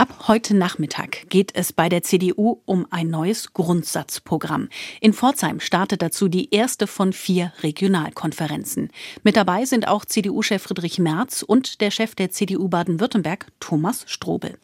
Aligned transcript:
Ab 0.00 0.28
heute 0.28 0.56
Nachmittag 0.56 1.28
geht 1.28 1.56
es 1.56 1.72
bei 1.72 1.88
der 1.88 2.04
CDU 2.04 2.60
um 2.66 2.86
ein 2.90 3.10
neues 3.10 3.52
Grundsatzprogramm. 3.52 4.68
In 5.00 5.12
Pforzheim 5.12 5.58
startet 5.58 6.02
dazu 6.02 6.28
die 6.28 6.54
erste 6.54 6.86
von 6.86 7.12
vier 7.12 7.52
Regionalkonferenzen. 7.64 8.90
Mit 9.24 9.34
dabei 9.34 9.64
sind 9.64 9.88
auch 9.88 10.04
CDU-Chef 10.04 10.62
Friedrich 10.62 11.00
Merz 11.00 11.42
und 11.42 11.80
der 11.80 11.90
Chef 11.90 12.14
der 12.14 12.30
CDU 12.30 12.68
Baden-Württemberg, 12.68 13.48
Thomas 13.58 14.04
Strobel. 14.06 14.56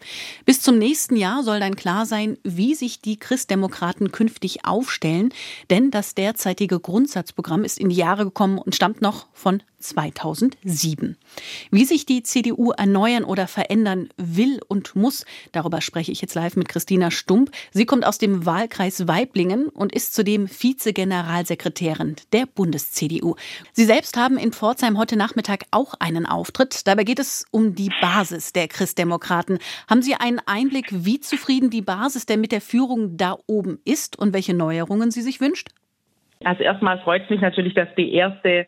Bis 0.44 0.60
zum 0.60 0.78
nächsten 0.78 1.16
Jahr 1.16 1.42
soll 1.42 1.58
dann 1.58 1.74
klar 1.74 2.06
sein, 2.06 2.38
wie 2.44 2.76
sich 2.76 3.00
die 3.00 3.18
Christdemokraten 3.18 4.12
künftig 4.12 4.64
aufstellen, 4.64 5.34
denn 5.68 5.90
das 5.90 6.14
derzeitige 6.14 6.78
Grundsatzprogramm 6.78 7.64
ist 7.64 7.80
in 7.80 7.88
die 7.88 7.96
Jahre 7.96 8.22
gekommen 8.22 8.58
und 8.58 8.76
stammt 8.76 9.02
noch 9.02 9.26
von 9.32 9.64
2007. 9.84 11.16
Wie 11.70 11.84
sich 11.84 12.06
die 12.06 12.22
CDU 12.22 12.72
erneuern 12.72 13.24
oder 13.24 13.46
verändern 13.46 14.08
will 14.16 14.60
und 14.66 14.96
muss, 14.96 15.24
darüber 15.52 15.80
spreche 15.80 16.12
ich 16.12 16.20
jetzt 16.20 16.34
live 16.34 16.56
mit 16.56 16.68
Christina 16.68 17.10
Stump. 17.10 17.50
Sie 17.70 17.86
kommt 17.86 18.06
aus 18.06 18.18
dem 18.18 18.46
Wahlkreis 18.46 19.06
Weiblingen 19.06 19.68
und 19.68 19.94
ist 19.94 20.14
zudem 20.14 20.48
Vizegeneralsekretärin 20.48 22.16
der 22.32 22.46
Bundes-CDU. 22.46 23.36
Sie 23.72 23.84
selbst 23.84 24.16
haben 24.16 24.38
in 24.38 24.52
Pforzheim 24.52 24.98
heute 24.98 25.16
Nachmittag 25.16 25.64
auch 25.70 25.94
einen 26.00 26.26
Auftritt. 26.26 26.86
Dabei 26.86 27.04
geht 27.04 27.18
es 27.18 27.46
um 27.50 27.74
die 27.74 27.90
Basis 28.00 28.52
der 28.52 28.68
Christdemokraten. 28.68 29.58
Haben 29.88 30.02
Sie 30.02 30.14
einen 30.14 30.40
Einblick, 30.46 30.86
wie 30.90 31.20
zufrieden 31.20 31.70
die 31.70 31.82
Basis 31.82 32.26
denn 32.26 32.40
mit 32.40 32.52
der 32.52 32.60
Führung 32.60 33.16
da 33.16 33.36
oben 33.46 33.78
ist 33.84 34.18
und 34.18 34.32
welche 34.32 34.54
Neuerungen 34.54 35.10
sie 35.10 35.22
sich 35.22 35.40
wünscht? 35.40 35.68
Also 36.44 36.62
erstmal 36.62 37.00
freut 37.00 37.24
es 37.24 37.30
mich 37.30 37.40
natürlich, 37.40 37.74
dass 37.74 37.88
die 37.96 38.12
erste 38.12 38.66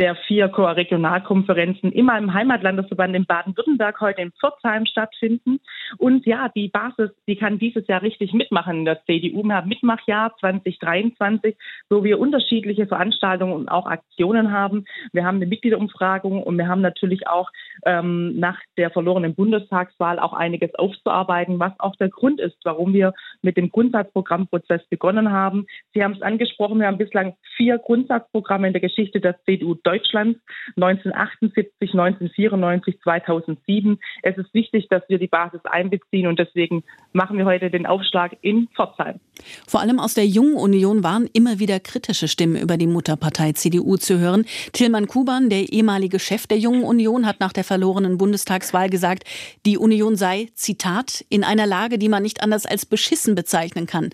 der 0.00 0.16
vier 0.26 0.46
Regionalkonferenzen 0.46 1.92
immer 1.92 2.16
im 2.16 2.32
Heimatlandesverband 2.32 3.14
in 3.14 3.26
Baden-Württemberg 3.26 4.00
heute 4.00 4.22
in 4.22 4.32
Pforzheim 4.32 4.86
stattfinden. 4.86 5.60
Und 5.98 6.24
ja, 6.24 6.48
die 6.48 6.68
Basis, 6.68 7.10
die 7.28 7.36
kann 7.36 7.58
dieses 7.58 7.86
Jahr 7.86 8.00
richtig 8.00 8.32
mitmachen 8.32 8.78
in 8.78 8.84
der 8.86 9.04
CDU. 9.04 9.42
Wir 9.44 9.56
haben 9.56 9.68
Mitmachjahr 9.68 10.34
2023, 10.40 11.54
wo 11.90 12.02
wir 12.02 12.18
unterschiedliche 12.18 12.86
Veranstaltungen 12.86 13.52
und 13.52 13.68
auch 13.68 13.84
Aktionen 13.84 14.52
haben. 14.52 14.86
Wir 15.12 15.26
haben 15.26 15.36
eine 15.36 15.46
Mitgliederumfragung 15.46 16.42
und 16.42 16.56
wir 16.56 16.66
haben 16.66 16.80
natürlich 16.80 17.28
auch 17.28 17.50
ähm, 17.84 18.38
nach 18.38 18.58
der 18.78 18.90
verlorenen 18.90 19.34
Bundestagswahl 19.34 20.18
auch 20.18 20.32
einiges 20.32 20.74
aufzuarbeiten, 20.76 21.60
was 21.60 21.78
auch 21.78 21.96
der 21.96 22.08
Grund 22.08 22.40
ist, 22.40 22.56
warum 22.64 22.94
wir 22.94 23.12
mit 23.42 23.58
dem 23.58 23.68
Grundsatzprogrammprozess 23.68 24.80
begonnen 24.88 25.30
haben. 25.30 25.66
Sie 25.92 26.02
haben 26.02 26.14
es 26.14 26.22
angesprochen, 26.22 26.80
wir 26.80 26.86
haben 26.86 26.96
bislang 26.96 27.34
vier 27.58 27.76
Grundsatzprogramme 27.76 28.68
in 28.68 28.72
der 28.72 28.80
Geschichte 28.80 29.20
der 29.20 29.38
CDU 29.44 29.74
Deutschlands 29.90 30.38
1978, 30.76 31.92
1994, 31.92 33.00
2007. 33.02 33.98
Es 34.22 34.38
ist 34.38 34.54
wichtig, 34.54 34.86
dass 34.88 35.02
wir 35.08 35.18
die 35.18 35.26
Basis 35.26 35.60
einbeziehen 35.64 36.28
und 36.28 36.38
deswegen 36.38 36.84
machen 37.12 37.38
wir 37.38 37.44
heute 37.44 37.70
den 37.70 37.86
Aufschlag 37.86 38.36
in 38.40 38.68
Pforzheim. 38.68 39.18
Vor 39.66 39.80
allem 39.80 39.98
aus 39.98 40.14
der 40.14 40.26
Jungen 40.26 40.54
Union 40.54 41.02
waren 41.02 41.28
immer 41.32 41.58
wieder 41.58 41.80
kritische 41.80 42.28
Stimmen 42.28 42.56
über 42.56 42.76
die 42.76 42.86
Mutterpartei 42.86 43.52
CDU 43.52 43.96
zu 43.96 44.20
hören. 44.20 44.44
Tilman 44.72 45.08
Kuban, 45.08 45.50
der 45.50 45.72
ehemalige 45.72 46.20
Chef 46.20 46.46
der 46.46 46.58
Jungen 46.58 46.84
Union, 46.84 47.26
hat 47.26 47.40
nach 47.40 47.52
der 47.52 47.64
verlorenen 47.64 48.16
Bundestagswahl 48.16 48.90
gesagt, 48.90 49.24
die 49.66 49.76
Union 49.76 50.14
sei, 50.14 50.50
Zitat, 50.54 51.24
in 51.30 51.42
einer 51.42 51.66
Lage, 51.66 51.98
die 51.98 52.08
man 52.08 52.22
nicht 52.22 52.44
anders 52.44 52.64
als 52.64 52.86
beschissen 52.86 53.34
bezeichnen 53.34 53.86
kann. 53.86 54.10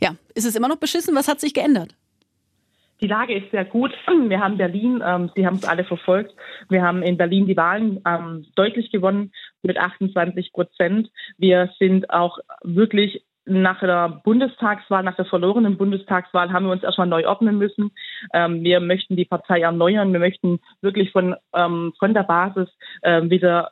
Ja, 0.00 0.14
ist 0.34 0.46
es 0.46 0.56
immer 0.56 0.68
noch 0.68 0.76
beschissen? 0.76 1.14
Was 1.14 1.28
hat 1.28 1.40
sich 1.40 1.52
geändert? 1.52 1.94
Die 3.00 3.06
Lage 3.06 3.34
ist 3.34 3.50
sehr 3.50 3.64
gut. 3.64 3.92
Wir 4.06 4.40
haben 4.40 4.56
Berlin, 4.56 5.02
ähm, 5.04 5.30
Sie 5.34 5.46
haben 5.46 5.56
es 5.56 5.64
alle 5.64 5.84
verfolgt, 5.84 6.34
wir 6.68 6.82
haben 6.82 7.02
in 7.02 7.16
Berlin 7.16 7.46
die 7.46 7.56
Wahlen 7.56 8.00
ähm, 8.06 8.46
deutlich 8.56 8.90
gewonnen 8.90 9.32
mit 9.62 9.78
28 9.78 10.52
Prozent. 10.52 11.10
Wir 11.36 11.70
sind 11.78 12.10
auch 12.10 12.38
wirklich 12.62 13.24
nach 13.48 13.80
der 13.80 14.20
Bundestagswahl, 14.24 15.02
nach 15.02 15.16
der 15.16 15.24
verlorenen 15.24 15.78
Bundestagswahl 15.78 16.52
haben 16.52 16.66
wir 16.66 16.72
uns 16.72 16.82
erstmal 16.82 17.06
neu 17.06 17.26
ordnen 17.26 17.58
müssen. 17.58 17.92
Ähm, 18.32 18.62
wir 18.62 18.80
möchten 18.80 19.16
die 19.16 19.24
Partei 19.24 19.60
erneuern. 19.60 20.12
Wir 20.12 20.20
möchten 20.20 20.60
wirklich 20.82 21.10
von, 21.12 21.34
ähm, 21.54 21.92
von 21.98 22.14
der 22.14 22.24
Basis 22.24 22.68
äh, 23.02 23.22
wieder 23.22 23.70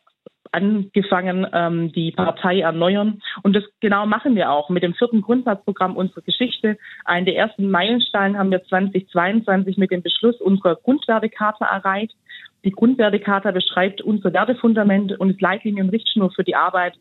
angefangen, 0.53 1.47
ähm, 1.53 1.93
die 1.93 2.13
Partei 2.13 2.61
erneuern. 2.61 3.21
Und 3.43 3.55
das 3.55 3.65
genau 3.81 4.07
machen 4.07 4.35
wir 4.35 4.51
auch 4.51 4.69
mit 4.71 4.83
dem 4.83 4.95
vierten 4.95 5.23
Grundsatzprogramm 5.23 5.97
unserer 5.97 6.23
Geschichte. 6.23 6.79
Einen 7.05 7.27
der 7.27 7.37
ersten 7.37 7.71
Meilensteine 7.71 8.39
haben 8.39 8.51
wir 8.51 8.65
2022 8.65 9.77
mit 9.77 9.91
dem 9.91 10.03
Beschluss 10.03 10.41
unserer 10.41 10.77
Grundwertekarte 10.77 11.65
erreicht. 11.65 12.17
Die 12.65 12.73
Grundwertekarte 12.73 13.53
beschreibt 13.53 14.01
unser 14.01 14.33
Wertefundament 14.33 15.19
und 15.21 15.31
ist 15.31 15.41
Leitlinie 15.41 15.85
und 15.85 15.91
Richtschnur 15.91 16.33
für 16.33 16.43
die 16.43 16.57
Arbeit 16.57 16.95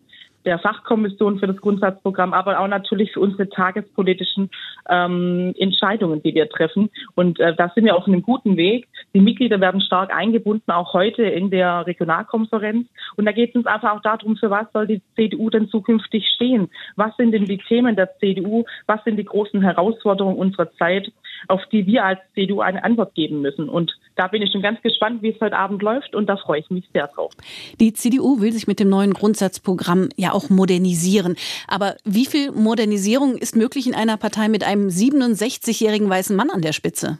der 0.45 0.59
Fachkommission 0.59 1.39
für 1.39 1.47
das 1.47 1.57
Grundsatzprogramm, 1.57 2.33
aber 2.33 2.59
auch 2.59 2.67
natürlich 2.67 3.11
für 3.11 3.19
unsere 3.19 3.49
tagespolitischen 3.49 4.49
ähm, 4.89 5.53
Entscheidungen, 5.57 6.21
die 6.21 6.35
wir 6.35 6.49
treffen. 6.49 6.89
Und 7.15 7.39
äh, 7.39 7.55
da 7.55 7.71
sind 7.73 7.85
wir 7.85 7.95
auf 7.95 8.07
einem 8.07 8.21
guten 8.21 8.57
Weg. 8.57 8.87
Die 9.13 9.19
Mitglieder 9.19 9.59
werden 9.59 9.81
stark 9.81 10.13
eingebunden, 10.13 10.71
auch 10.71 10.93
heute 10.93 11.23
in 11.23 11.49
der 11.49 11.85
Regionalkonferenz. 11.87 12.87
Und 13.15 13.25
da 13.25 13.31
geht 13.31 13.49
es 13.49 13.55
uns 13.55 13.65
einfach 13.65 13.95
auch 13.95 14.01
darum, 14.01 14.37
für 14.37 14.49
was 14.49 14.71
soll 14.73 14.87
die 14.87 15.01
CDU 15.15 15.49
denn 15.49 15.67
zukünftig 15.69 16.27
stehen? 16.35 16.69
Was 16.95 17.15
sind 17.17 17.31
denn 17.31 17.45
die 17.45 17.57
Themen 17.57 17.95
der 17.95 18.15
CDU? 18.19 18.65
Was 18.85 19.03
sind 19.03 19.17
die 19.17 19.25
großen 19.25 19.61
Herausforderungen 19.61 20.37
unserer 20.37 20.71
Zeit, 20.73 21.11
auf 21.47 21.61
die 21.71 21.85
wir 21.85 22.05
als 22.05 22.19
CDU 22.33 22.61
eine 22.61 22.83
Antwort 22.83 23.15
geben 23.15 23.41
müssen? 23.41 23.69
Und 23.69 23.95
da 24.15 24.27
bin 24.27 24.41
ich 24.41 24.51
schon 24.51 24.61
ganz 24.61 24.81
gespannt, 24.81 25.21
wie 25.21 25.29
es 25.29 25.41
heute 25.41 25.57
Abend 25.57 25.81
läuft 25.81 26.15
und 26.15 26.27
da 26.27 26.37
freue 26.37 26.59
ich 26.59 26.69
mich 26.69 26.85
sehr 26.93 27.07
drauf. 27.07 27.31
Die 27.79 27.93
CDU 27.93 28.41
will 28.41 28.51
sich 28.51 28.67
mit 28.67 28.79
dem 28.79 28.89
neuen 28.89 29.13
Grundsatzprogramm 29.13 30.09
ja 30.15 30.31
auch 30.31 30.49
modernisieren. 30.49 31.35
Aber 31.67 31.95
wie 32.05 32.25
viel 32.25 32.51
Modernisierung 32.51 33.37
ist 33.37 33.55
möglich 33.55 33.87
in 33.87 33.95
einer 33.95 34.17
Partei 34.17 34.47
mit 34.47 34.65
einem 34.65 34.87
67-jährigen 34.87 36.09
weißen 36.09 36.35
Mann 36.35 36.49
an 36.49 36.61
der 36.61 36.73
Spitze? 36.73 37.19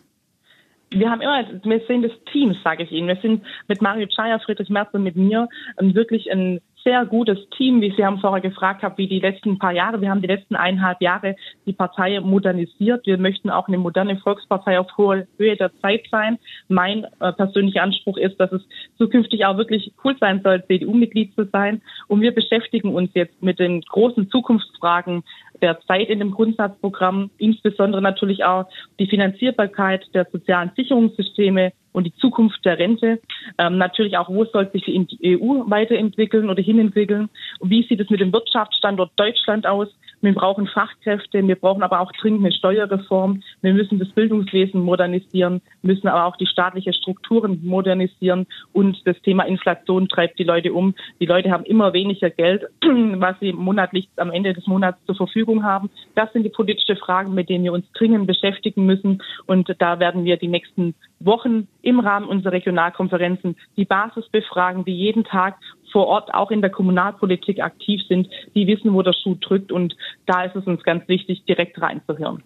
wir 0.92 1.10
haben 1.10 1.22
immer, 1.22 1.44
wir 1.64 1.82
sind 1.88 2.04
das 2.04 2.12
Team, 2.32 2.56
sage 2.64 2.84
ich 2.84 2.92
Ihnen. 2.92 3.08
Wir 3.08 3.18
sind 3.18 3.44
mit 3.68 3.82
Mario 3.82 4.08
Chaya, 4.08 4.40
Friedrich 4.40 4.70
Merz 4.70 4.90
und 4.94 5.04
mit 5.04 5.16
mir 5.16 5.50
wirklich 5.78 6.32
ein 6.32 6.62
sehr 6.86 7.04
gutes 7.06 7.40
Team, 7.58 7.82
wie 7.82 7.92
Sie 7.98 8.06
haben 8.06 8.20
vorher 8.20 8.42
gefragt 8.42 8.84
haben, 8.84 8.98
wie 8.98 9.08
die 9.08 9.20
letzten 9.20 9.58
paar 9.58 9.72
Jahre. 9.72 10.00
Wir 10.02 10.12
haben 10.12 10.22
die 10.22 10.28
letzten 10.28 10.56
eineinhalb 10.56 11.02
Jahre 11.02 11.36
die 11.66 11.74
Partei 11.74 12.20
modernisiert. 12.20 13.08
Wir 13.08 13.18
möchten 13.18 13.50
auch 13.50 13.68
eine 13.68 13.80
moderne 13.80 14.18
Volkspartei 14.18 14.80
auf 14.80 14.88
hoher 14.96 15.26
Höhe 15.38 15.58
der 15.58 15.76
Zeit 15.82 16.06
sein. 16.12 16.38
Mein 16.68 17.06
äh, 17.20 17.34
persönlicher 17.34 17.82
Anspruch 17.82 18.18
ist, 18.18 18.40
dass 18.40 18.52
es 18.52 18.62
zukünftig 19.00 19.46
auch 19.46 19.58
wirklich 19.58 19.94
cool 20.04 20.16
sein 20.20 20.42
soll, 20.44 20.64
CDU-Mitglied 20.68 21.34
zu 21.34 21.46
sein. 21.46 21.82
Und 22.08 22.22
wir 22.22 22.34
beschäftigen 22.34 22.94
uns 22.94 23.10
jetzt 23.16 23.42
mit 23.42 23.58
den 23.58 23.82
großen 23.82 24.30
Zukunftsfragen 24.30 25.24
der 25.64 25.80
Zeit 25.82 26.10
in 26.10 26.20
dem 26.20 26.32
Grundsatzprogramm, 26.32 27.32
insbesondere 27.40 28.02
natürlich 28.02 28.44
auch 28.44 28.66
die 29.00 29.08
Finanzierbarkeit 29.08 30.06
der 30.14 30.28
sozialen 30.32 30.72
Sicherungssysteme, 30.76 31.72
und 31.96 32.04
die 32.04 32.16
Zukunft 32.16 32.64
der 32.66 32.78
Rente. 32.78 33.22
Ähm, 33.58 33.78
natürlich 33.78 34.18
auch, 34.18 34.30
wo 34.30 34.44
soll 34.46 34.70
sich 34.72 34.84
die 34.84 35.40
EU 35.40 35.64
weiterentwickeln 35.70 36.50
oder 36.50 36.62
hinentwickeln? 36.62 37.30
Wie 37.62 37.84
sieht 37.84 38.00
es 38.00 38.10
mit 38.10 38.20
dem 38.20 38.34
Wirtschaftsstandort 38.34 39.12
Deutschland 39.16 39.66
aus? 39.66 39.90
Wir 40.22 40.34
brauchen 40.34 40.68
Fachkräfte, 40.68 41.48
wir 41.48 41.56
brauchen 41.56 41.84
aber 41.84 42.00
auch 42.00 42.12
dringend 42.14 42.44
eine 42.44 42.52
Steuerreform. 42.52 43.44
Wir 43.62 43.74
müssen 43.74 44.00
das 44.00 44.10
Bildungswesen 44.10 44.82
modernisieren, 44.82 45.62
müssen 45.84 46.08
aber 46.08 46.26
auch 46.26 46.36
die 46.38 46.48
staatliche 46.48 46.94
Strukturen 46.94 47.62
modernisieren 47.64 48.48
und 48.74 49.06
das 49.06 49.22
Thema 49.22 49.44
Inflation 49.44 50.08
treibt 50.08 50.40
die 50.40 50.44
Leute 50.44 50.74
um. 50.74 50.96
Die 51.20 51.28
Leute 51.28 51.52
haben 51.52 51.64
immer 51.66 51.94
weniger 51.94 52.30
Geld, 52.30 52.64
was 52.82 53.40
sie 53.40 53.54
monatlich 53.54 54.10
am 54.18 54.32
Ende 54.32 54.54
des 54.54 54.66
Monats 54.66 54.98
zur 55.06 55.16
Verfügung 55.16 55.64
haben. 55.64 55.90
Das 56.16 56.32
sind 56.34 56.44
die 56.44 56.50
politischen 56.50 56.98
Fragen, 56.98 57.36
mit 57.36 57.50
denen 57.50 57.64
wir 57.64 57.74
uns 57.74 57.86
dringend 57.94 58.26
beschäftigen 58.26 58.86
müssen 58.86 59.22
und 59.46 59.76
da 59.78 60.00
werden 60.00 60.26
wir 60.26 60.38
die 60.38 60.48
nächsten 60.48 60.96
Wochen 61.20 61.68
im 61.82 62.00
Rahmen 62.00 62.28
unserer 62.28 62.54
Regionalkonferenzen 62.54 63.56
die 63.78 63.86
Basis 63.86 64.28
befragen, 64.30 64.86
die 64.86 64.96
jeden 64.96 65.24
Tag 65.24 65.58
vor 65.92 66.08
Ort 66.08 66.34
auch 66.34 66.52
in 66.52 66.62
der 66.62 66.70
Kommunalpolitik 66.70 67.62
aktiv 67.62 68.02
sind, 68.08 68.28
die 68.54 68.68
wissen, 68.68 68.94
wo 68.94 69.02
der 69.02 69.14
Schuh 69.14 69.36
drückt. 69.36 69.72
Und 69.72 69.96
da 70.26 70.44
ist 70.44 70.56
es 70.56 70.66
uns 70.66 70.84
ganz 70.84 71.08
wichtig, 71.08 71.44
direkt 71.46 71.82
reinzuhören. 71.82 72.44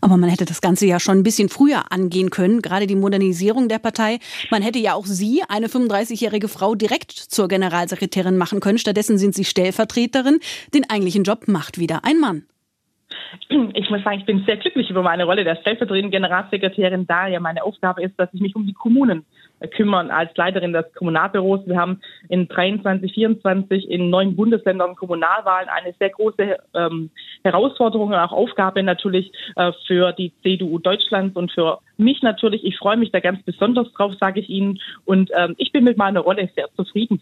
Aber 0.00 0.16
man 0.16 0.30
hätte 0.30 0.44
das 0.44 0.60
Ganze 0.60 0.86
ja 0.86 1.00
schon 1.00 1.18
ein 1.18 1.22
bisschen 1.22 1.48
früher 1.48 1.92
angehen 1.92 2.30
können, 2.30 2.62
gerade 2.62 2.86
die 2.86 2.96
Modernisierung 2.96 3.68
der 3.68 3.78
Partei. 3.78 4.18
Man 4.50 4.62
hätte 4.62 4.78
ja 4.78 4.94
auch 4.94 5.06
Sie, 5.06 5.42
eine 5.48 5.68
35-jährige 5.68 6.48
Frau, 6.48 6.74
direkt 6.74 7.12
zur 7.12 7.48
Generalsekretärin 7.48 8.36
machen 8.36 8.60
können. 8.60 8.78
Stattdessen 8.78 9.18
sind 9.18 9.34
Sie 9.34 9.44
Stellvertreterin. 9.44 10.40
Den 10.74 10.88
eigentlichen 10.88 11.24
Job 11.24 11.48
macht 11.48 11.78
wieder 11.78 12.04
ein 12.04 12.18
Mann 12.18 12.44
ich 13.48 13.90
muss 13.90 14.02
sagen, 14.02 14.18
ich 14.18 14.26
bin 14.26 14.44
sehr 14.46 14.56
glücklich 14.56 14.90
über 14.90 15.02
meine 15.02 15.24
Rolle 15.24 15.44
der 15.44 15.56
stellvertretenden 15.56 16.10
Generalsekretärin, 16.10 17.06
da 17.06 17.26
ja 17.26 17.40
meine 17.40 17.62
Aufgabe 17.62 18.02
ist, 18.02 18.18
dass 18.18 18.32
ich 18.32 18.40
mich 18.40 18.56
um 18.56 18.66
die 18.66 18.72
Kommunen 18.72 19.24
kümmern 19.70 20.10
als 20.10 20.36
Leiterin 20.36 20.72
des 20.72 20.92
Kommunalbüros. 20.94 21.66
Wir 21.66 21.76
haben 21.76 22.00
in 22.28 22.46
23, 22.48 23.12
24 23.12 23.90
in 23.90 24.10
neun 24.10 24.36
Bundesländern 24.36 24.96
Kommunalwahlen 24.96 25.68
eine 25.68 25.94
sehr 25.98 26.10
große 26.10 26.56
ähm, 26.74 27.10
Herausforderung 27.42 28.08
und 28.08 28.14
auch 28.14 28.32
Aufgabe 28.32 28.82
natürlich 28.82 29.32
äh, 29.56 29.72
für 29.86 30.12
die 30.12 30.32
CDU 30.42 30.78
Deutschlands 30.78 31.36
und 31.36 31.52
für 31.52 31.78
mich 31.96 32.22
natürlich. 32.22 32.64
Ich 32.64 32.76
freue 32.76 32.96
mich 32.96 33.12
da 33.12 33.20
ganz 33.20 33.42
besonders 33.44 33.90
drauf, 33.92 34.12
sage 34.20 34.40
ich 34.40 34.50
Ihnen. 34.50 34.78
Und 35.04 35.30
ähm, 35.34 35.54
ich 35.56 35.72
bin 35.72 35.84
mit 35.84 35.96
meiner 35.96 36.20
Rolle 36.20 36.50
sehr 36.54 36.68
zufrieden. 36.76 37.14